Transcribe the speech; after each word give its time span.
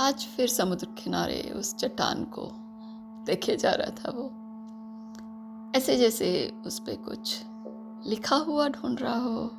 आज 0.00 0.26
फिर 0.26 0.48
समुद्र 0.48 0.86
किनारे 0.86 1.40
उस 1.56 1.74
चट्टान 1.76 2.24
को 2.24 2.50
देखे 3.24 3.56
जा 3.56 3.70
रहा 3.70 3.90
था 3.90 4.10
वो। 4.10 4.26
ऐसे 5.76 5.96
जैसे 5.96 6.28
उस 6.66 6.78
पर 6.78 6.96
कुछ 6.96 7.40
लिखा 8.06 8.36
हुआ 8.36 8.68
ढूंढ 8.68 9.00
रहा 9.00 9.16
हो, 9.16 9.50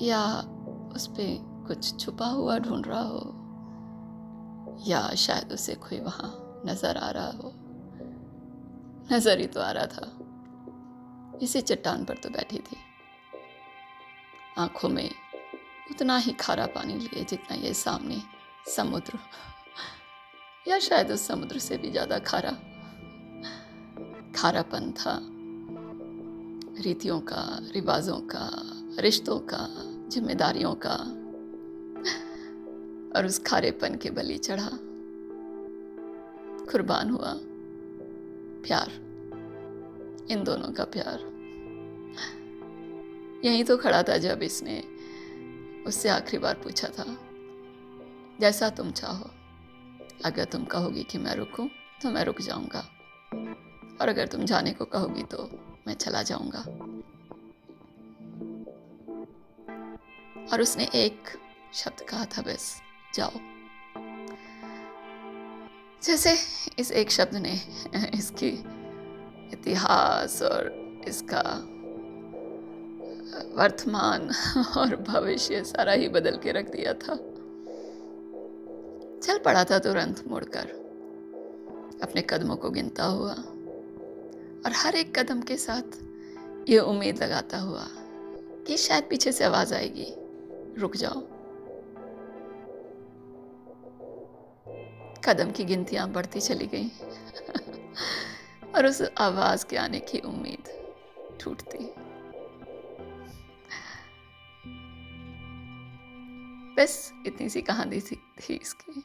या 0.00 0.22
उस 0.96 1.06
पर 1.06 1.64
कुछ 1.68 2.04
छुपा 2.04 2.26
हुआ 2.26 2.58
ढूंढ 2.58 2.86
रहा 2.86 3.00
हो, 3.00 3.32
या 4.86 5.14
शायद 5.14 5.52
उसे 5.52 5.74
कोई 5.74 6.00
वहाँ 6.00 6.62
नज़र 6.66 6.96
आ 6.96 7.10
रहा 7.10 7.30
हो। 7.30 7.52
नज़र 9.12 9.40
ही 9.40 9.46
तो 9.46 9.60
आ 9.60 9.70
रहा 9.70 9.86
था। 9.86 11.38
इसी 11.42 11.60
चट्टान 11.60 12.04
पर 12.04 12.14
तो 12.14 12.30
बैठी 12.30 12.58
थी। 12.58 12.76
आँखों 14.58 14.88
में 14.88 15.10
उतना 15.90 16.18
ही 16.18 16.32
खारा 16.32 16.66
पानी 16.66 16.94
लिए 16.94 17.24
जितना 17.24 17.56
ये 17.56 17.74
सामने 17.74 18.22
समुद्र 18.76 19.18
या 20.68 20.78
शायद 20.78 21.10
उस 21.10 21.26
समुद्र 21.26 21.58
से 21.58 21.76
भी 21.76 21.90
ज़्यादा 21.90 22.18
खारा, 22.18 22.50
खारापन 24.36 24.92
था। 24.92 25.20
रीतियों 26.82 27.20
का, 27.20 27.58
रिवाजों 27.74 28.20
का, 28.20 28.50
रिश्तों 28.98 29.38
का, 29.38 29.68
जिम्मेदारियों 30.10 30.74
का, 30.74 30.96
और 33.18 33.26
उस 33.26 33.38
खारेपन 33.38 33.94
के 33.94 34.10
बलि 34.10 34.38
चढ़ा। 34.38 34.70
कुर्बान 36.72 37.10
हुआ। 37.10 37.32
प्यार। 38.66 38.90
इन 40.30 40.44
दोनों 40.44 40.72
का 40.72 40.84
प्यार। 40.84 41.18
यहीं 43.44 43.64
तो 43.64 43.76
खड़ा 43.76 44.02
था 44.02 44.16
जब 44.16 44.42
इसने 44.42 44.82
उससे 45.86 46.08
आखिरी 46.08 46.38
बार 46.38 46.54
पूछा 46.54 46.88
था, 46.88 47.04
जैसा 48.40 48.70
तुम 48.70 48.90
चाहो। 48.90 49.30
अगर 50.24 50.44
तुम 50.44 50.64
कहोगी 50.64 51.02
कि 51.02 51.18
मैं 51.18 51.34
रुकूं 51.34 51.68
तो 52.02 52.10
मैं 52.10 52.24
रुक 52.24 52.40
जाऊँगा। 52.40 52.90
और 54.00 54.08
अगर 54.08 54.26
तुम 54.26 54.44
जाने 54.44 54.72
को 54.72 54.84
कहोगी 54.84 55.22
तो 55.22 55.50
मैं 55.86 55.94
चला 55.94 56.22
जाऊँगा। 56.22 56.58
और 60.52 60.60
उसने 60.60 60.88
एक 60.94 61.28
शब्द 61.74 62.00
कहा 62.00 62.24
था, 62.24 62.42
बस, 62.42 62.80
जाओ। 63.14 63.30
जैसे 66.02 66.36
इस 66.78 66.92
एक 66.92 67.10
शब्द 67.10 67.36
ने 67.36 67.60
इसकी 68.14 68.48
इतिहास 69.52 70.42
और 70.42 70.70
इसका 71.08 71.42
वर्तमान 73.56 74.30
और 74.76 74.96
भविष्य 74.96 75.64
सारा 75.64 75.92
ही 75.92 76.08
बदल 76.08 76.36
के 76.36 76.52
रख 76.52 76.70
दिया 76.70 76.92
था। 76.92 77.14
चल 79.22 79.38
पड़ा 79.38 79.64
था 79.64 79.78
तुरंत 79.78 80.24
मुड़कर। 80.26 80.86
अपने 82.02 82.22
कदमों 82.22 82.56
को 82.56 82.70
गिनता 82.70 83.04
हुआ 83.04 83.32
और 84.64 84.72
हर 84.72 84.94
एक 84.94 85.18
कदम 85.18 85.42
के 85.42 85.56
साथ 85.56 85.98
ये 86.70 86.78
उम्मीद 86.78 87.22
लगाता 87.22 87.58
हुआ 87.58 87.86
कि 88.66 88.76
शायद 88.76 89.04
पीछे 89.10 89.32
से 89.32 89.44
आवाज़ 89.44 89.74
आएगी। 89.74 90.14
रुक 90.80 90.96
जाओ। 90.96 91.20
कदम 95.24 95.50
की 95.50 95.64
गिनतियाँ 95.64 96.12
बढ़ती 96.12 96.40
चली 96.40 96.66
गई 96.66 96.88
और 98.74 98.86
उस 98.86 99.02
आवाज़ 99.18 99.66
के 99.66 99.76
आने 99.76 100.00
की 100.00 100.18
उम्मीद 100.18 100.92
टूटती। 101.40 101.95
बस 106.78 107.12
इतनी 107.26 107.48
सी 107.48 107.60
कहानी 107.62 108.00
थी 108.00 108.16
थी 108.40 108.54
इसकी। 108.54 109.02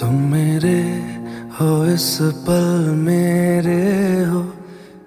तुम 0.00 0.14
मेरे 0.32 0.80
हो, 1.56 1.70
इस 1.86 2.18
पल 2.46 2.90
मेरे 2.98 3.80
हो, 4.24 4.42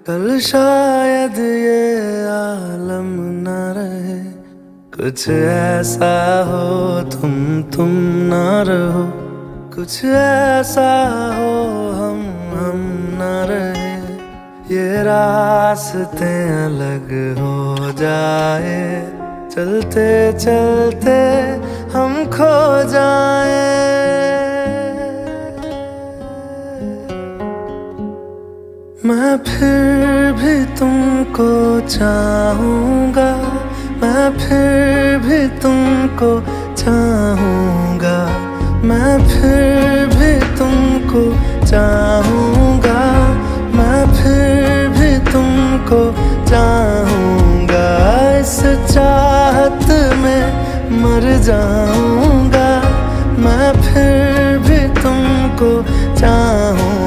कल 0.06 0.38
शायद 0.40 1.38
ये 1.38 2.24
आलम 2.26 3.29
कुछ 5.00 5.28
ऐसा 5.28 6.42
हो, 6.42 7.00
तुम 7.00 7.62
तुम 7.62 7.88
न 8.02 8.64
रहो। 8.68 9.04
कुछ 9.76 10.04
ऐसा 10.04 11.06
हो, 11.36 11.70
हम 11.92 12.20
हम 12.58 12.80
न 13.12 13.46
रहे। 13.48 13.90
ये 14.74 15.02
रास्ते 15.02 16.64
अलग 16.64 17.36
हो 17.38 17.76
जाए। 17.92 19.12
चलते 19.56 20.32
चलते 20.32 21.20
हम 21.98 22.24
खो 22.24 22.82
जाए। 22.90 23.80
मैं 29.04 29.38
फिर 29.38 30.32
भी 30.32 30.78
तुमको 30.78 31.80
चाहूँगा। 31.80 33.59
मैं 34.02 34.30
फिर 34.38 35.18
भी 35.24 35.38
तुमको 35.60 36.30
चाहूँगा। 36.74 38.18
मैं 38.88 39.12
फिर 39.28 40.06
भी 40.14 40.30
तुमको 40.58 41.24
चाहूँगा। 41.66 43.02
मैं 43.76 44.00
फिर 44.14 44.88
भी 44.96 45.10
तुमको 45.32 46.00
चाहूँगा। 46.46 47.84
इस 48.38 48.56
चाहत 48.94 49.86
में 50.22 50.44
मर 51.02 51.28
जाऊँगा। 51.42 52.70
मैं 53.44 53.72
फिर 53.82 54.58
भी 54.68 54.80
तुमको 55.02 55.70
चाहूँगा 56.16 56.99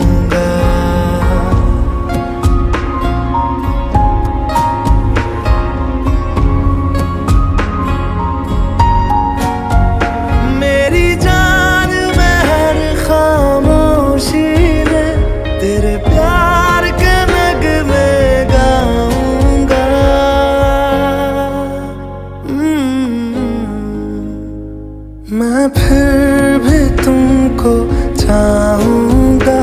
मैं 25.33 25.67
फिर 25.69 26.57
भी 26.63 26.79
तुमको 27.03 27.71
चाहूँगा। 28.15 29.61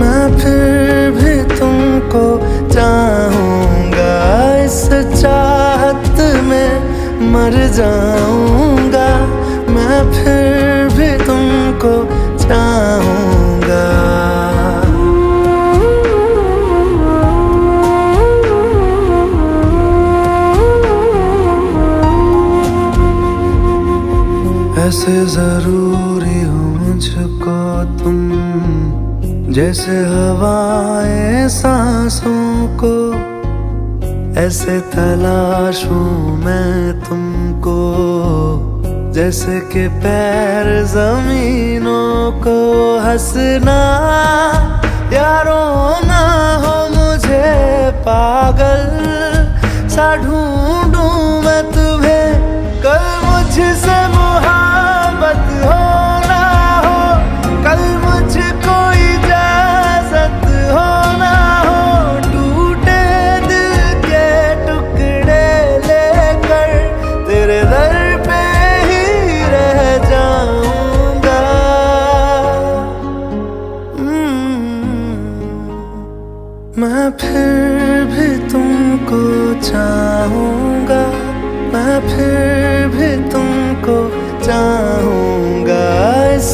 मैं 0.00 0.24
फिर 0.38 1.10
भी 1.10 1.56
तुमको 1.56 2.24
चाहूँगा। 2.68 4.10
इस 4.64 4.82
चाहत 5.22 6.20
में 6.44 7.32
मर 7.32 7.56
जाऊँगा। 7.78 9.08
मैं 9.74 9.98
फिर 10.12 10.96
भी 10.96 11.10
तुमको 11.24 11.94
ऐसे 24.80 25.14
ज़रूरी 25.26 26.40
हो 26.40 26.60
मुझको 26.80 27.56
तुम 28.02 28.18
जैसे 29.52 29.96
हवाएँ 30.12 31.48
सांसों 31.48 32.66
को, 32.82 32.94
ऐसे 34.40 34.78
तलाशूं 34.94 36.36
मैं 36.44 37.00
तुमको, 37.04 37.76
जैसे 39.14 39.60
कि 39.72 39.86
पैर 40.00 40.66
जमीनों 40.94 42.32
को 42.42 42.58
हंसना, 43.04 43.80
यारो 45.12 45.62
ना 46.06 46.22
हो 46.64 46.76
मुझे 46.96 47.44
पागल 48.08 48.82
सा 49.94 50.14
ढूंढूं 50.16 50.89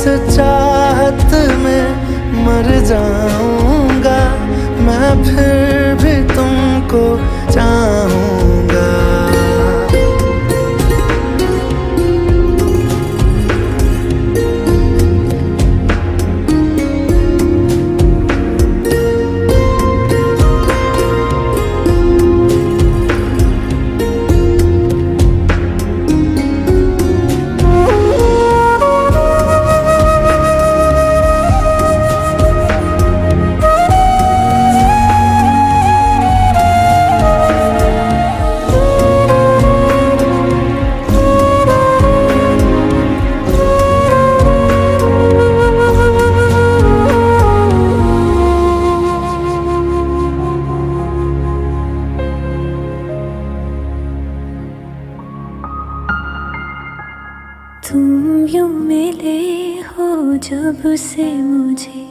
चाहत 0.08 1.32
में 1.62 1.84
मर 2.44 2.68
जाऊँगा। 2.86 4.20
मैं 4.86 5.10
फिर 5.24 5.55
यूँ 58.48 58.68
मिले 58.68 59.72
हो 59.72 60.36
जब 60.36 60.82
से 60.86 61.42
मुझे। 61.42 62.06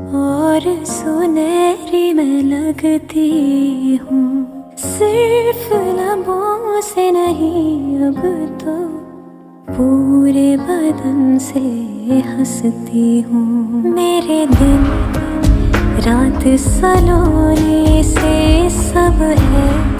और 0.00 0.84
सुनहरी 0.84 2.12
मैं 2.12 2.42
लगती 2.42 3.96
हूँ। 3.96 4.46
सिर्फ़ 4.78 5.74
लबों 5.74 6.80
से 6.80 7.10
नहीं, 7.10 7.98
अब 7.98 8.22
तो 8.62 8.86
पूरे 9.74 10.56
बदन 10.56 11.38
से 11.38 11.60
हंसती 12.20 13.20
हूँ। 13.20 13.82
मेरे 13.82 14.46
दिन, 14.46 14.84
रात 16.06 16.58
सलोने 16.58 18.02
से 18.02 18.70
सब 18.70 19.36
है। 19.38 19.98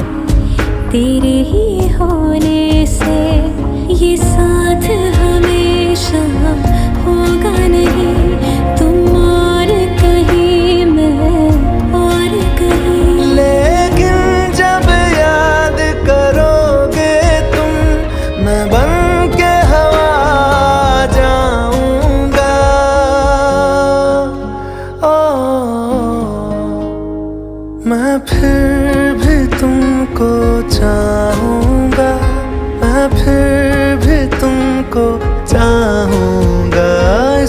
तेरे 0.90 1.42
ही 1.42 1.88
होने 1.88 2.86
से 2.86 3.40
ये 3.90 4.16
साथ 4.16 4.84
हमेशा 5.14 6.09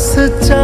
सच्चा 0.02 0.61